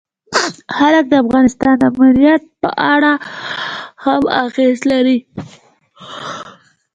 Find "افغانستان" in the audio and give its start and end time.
1.23-1.73